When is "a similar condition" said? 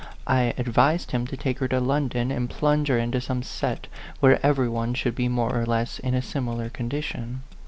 6.15-7.43